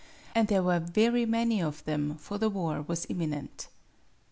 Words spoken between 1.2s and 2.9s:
many of them, for the war